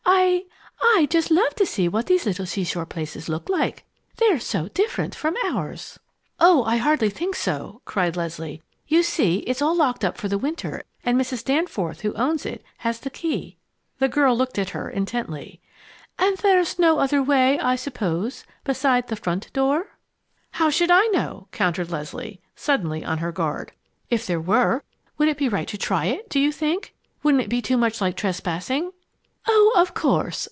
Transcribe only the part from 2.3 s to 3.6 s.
seashore places look